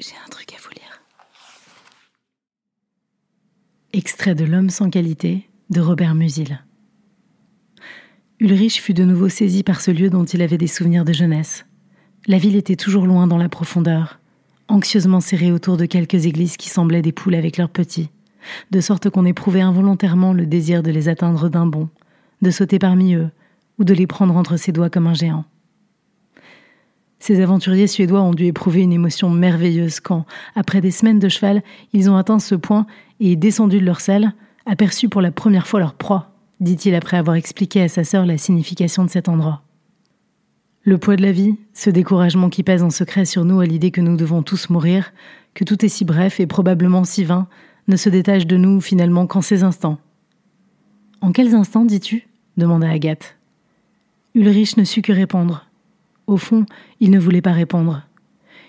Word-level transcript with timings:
J'ai 0.00 0.14
un 0.26 0.28
truc 0.28 0.52
à 0.52 0.56
vous 0.60 0.70
lire. 0.70 1.02
Extrait 3.92 4.34
de 4.34 4.44
L'homme 4.44 4.70
sans 4.70 4.90
qualité 4.90 5.48
de 5.70 5.80
Robert 5.80 6.16
Musil. 6.16 6.64
Ulrich 8.40 8.80
fut 8.82 8.92
de 8.92 9.04
nouveau 9.04 9.28
saisi 9.28 9.62
par 9.62 9.80
ce 9.80 9.92
lieu 9.92 10.10
dont 10.10 10.24
il 10.24 10.42
avait 10.42 10.58
des 10.58 10.66
souvenirs 10.66 11.04
de 11.04 11.12
jeunesse. 11.12 11.64
La 12.26 12.38
ville 12.38 12.56
était 12.56 12.74
toujours 12.74 13.06
loin 13.06 13.28
dans 13.28 13.38
la 13.38 13.48
profondeur, 13.48 14.18
anxieusement 14.66 15.20
serrée 15.20 15.52
autour 15.52 15.76
de 15.76 15.86
quelques 15.86 16.26
églises 16.26 16.56
qui 16.56 16.70
semblaient 16.70 17.00
des 17.00 17.12
poules 17.12 17.36
avec 17.36 17.56
leurs 17.56 17.70
petits, 17.70 18.10
de 18.72 18.80
sorte 18.80 19.10
qu'on 19.10 19.24
éprouvait 19.24 19.60
involontairement 19.60 20.32
le 20.32 20.46
désir 20.46 20.82
de 20.82 20.90
les 20.90 21.08
atteindre 21.08 21.48
d'un 21.48 21.66
bond, 21.66 21.88
de 22.42 22.50
sauter 22.50 22.80
parmi 22.80 23.14
eux, 23.14 23.30
ou 23.78 23.84
de 23.84 23.94
les 23.94 24.08
prendre 24.08 24.36
entre 24.36 24.56
ses 24.56 24.72
doigts 24.72 24.90
comme 24.90 25.06
un 25.06 25.14
géant. 25.14 25.44
Ces 27.26 27.40
aventuriers 27.40 27.86
suédois 27.86 28.20
ont 28.20 28.34
dû 28.34 28.44
éprouver 28.44 28.82
une 28.82 28.92
émotion 28.92 29.30
merveilleuse 29.30 29.98
quand, 29.98 30.26
après 30.54 30.82
des 30.82 30.90
semaines 30.90 31.18
de 31.18 31.30
cheval, 31.30 31.62
ils 31.94 32.10
ont 32.10 32.18
atteint 32.18 32.38
ce 32.38 32.54
point 32.54 32.86
et, 33.18 33.34
descendu 33.34 33.80
de 33.80 33.84
leur 33.86 34.02
selle, 34.02 34.34
aperçu 34.66 35.08
pour 35.08 35.22
la 35.22 35.30
première 35.30 35.66
fois 35.66 35.80
leur 35.80 35.94
proie, 35.94 36.34
dit-il 36.60 36.94
après 36.94 37.16
avoir 37.16 37.36
expliqué 37.36 37.80
à 37.80 37.88
sa 37.88 38.04
sœur 38.04 38.26
la 38.26 38.36
signification 38.36 39.06
de 39.06 39.08
cet 39.08 39.30
endroit. 39.30 39.62
Le 40.82 40.98
poids 40.98 41.16
de 41.16 41.22
la 41.22 41.32
vie, 41.32 41.56
ce 41.72 41.88
découragement 41.88 42.50
qui 42.50 42.62
pèse 42.62 42.82
en 42.82 42.90
secret 42.90 43.24
sur 43.24 43.46
nous 43.46 43.60
à 43.60 43.64
l'idée 43.64 43.90
que 43.90 44.02
nous 44.02 44.18
devons 44.18 44.42
tous 44.42 44.68
mourir, 44.68 45.14
que 45.54 45.64
tout 45.64 45.82
est 45.82 45.88
si 45.88 46.04
bref 46.04 46.40
et 46.40 46.46
probablement 46.46 47.04
si 47.04 47.24
vain, 47.24 47.48
ne 47.88 47.96
se 47.96 48.10
détache 48.10 48.46
de 48.46 48.58
nous 48.58 48.82
finalement 48.82 49.26
qu'en 49.26 49.40
ces 49.40 49.62
instants. 49.62 49.96
En 51.22 51.32
quels 51.32 51.54
instants, 51.54 51.86
dis-tu? 51.86 52.28
demanda 52.58 52.90
Agathe. 52.90 53.38
Ulrich 54.34 54.76
ne 54.76 54.84
sut 54.84 55.00
que 55.00 55.12
répondre. 55.12 55.64
Au 56.26 56.36
fond, 56.36 56.64
il 57.00 57.10
ne 57.10 57.18
voulait 57.18 57.42
pas 57.42 57.52
répondre. 57.52 58.02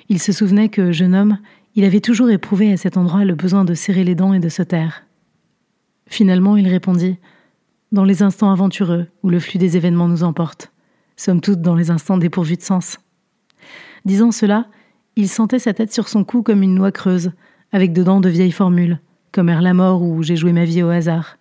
Il 0.09 0.19
se 0.21 0.31
souvenait 0.31 0.69
que, 0.69 0.91
jeune 0.91 1.15
homme, 1.15 1.37
il 1.75 1.83
avait 1.83 1.99
toujours 1.99 2.29
éprouvé 2.29 2.71
à 2.71 2.77
cet 2.77 2.97
endroit 2.97 3.25
le 3.25 3.35
besoin 3.35 3.65
de 3.65 3.73
serrer 3.73 4.03
les 4.03 4.15
dents 4.15 4.33
et 4.33 4.39
de 4.39 4.49
se 4.49 4.63
taire. 4.63 5.03
Finalement, 6.07 6.57
il 6.57 6.67
répondit 6.67 7.17
Dans 7.91 8.03
les 8.03 8.23
instants 8.23 8.51
aventureux 8.51 9.07
où 9.23 9.29
le 9.29 9.39
flux 9.39 9.57
des 9.57 9.77
événements 9.77 10.07
nous 10.07 10.23
emporte, 10.23 10.71
somme 11.15 11.41
toute 11.41 11.61
dans 11.61 11.75
les 11.75 11.91
instants 11.91 12.17
dépourvus 12.17 12.57
de 12.57 12.61
sens. 12.61 12.99
Disant 14.05 14.31
cela, 14.31 14.67
il 15.15 15.29
sentait 15.29 15.59
sa 15.59 15.73
tête 15.73 15.93
sur 15.93 16.07
son 16.07 16.23
cou 16.23 16.43
comme 16.43 16.61
une 16.61 16.75
noix 16.75 16.91
creuse, 16.91 17.31
avec 17.71 17.93
dedans 17.93 18.21
de 18.21 18.29
vieilles 18.29 18.51
formules, 18.51 18.99
comme 19.31 19.49
Erre 19.49 19.61
la 19.61 19.73
mort 19.73 20.01
ou 20.01 20.23
J'ai 20.23 20.35
joué 20.35 20.53
ma 20.53 20.65
vie 20.65 20.83
au 20.83 20.89
hasard, 20.89 21.37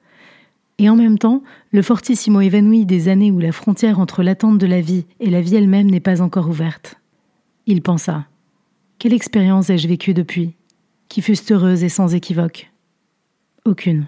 et 0.79 0.89
en 0.89 0.97
même 0.97 1.19
temps, 1.19 1.43
le 1.71 1.83
fortissimo 1.83 2.41
évanoui 2.41 2.85
des 2.85 3.09
années 3.09 3.31
où 3.31 3.39
la 3.39 3.53
frontière 3.53 4.01
entre 4.01 4.23
l'attente 4.23 4.59
de 4.59 4.67
la 4.67 4.81
vie 4.81 5.07
et 5.21 5.31
la 5.31 5.41
vie 5.41 5.57
elle-même 5.57 5.91
n'est 5.91 6.01
pas 6.01 6.21
encore 6.21 6.49
ouverte. 6.49 6.97
Il 7.67 7.81
pensa 7.81 8.27
Quelle 8.99 9.13
expérience 9.13 9.71
ai-je 9.71 9.87
vécue 9.87 10.15
depuis, 10.15 10.55
qui 11.09 11.23
fût 11.23 11.37
heureuse 11.53 11.85
et 11.85 11.89
sans 11.89 12.15
équivoque? 12.15 12.73
Aucune. 13.65 14.07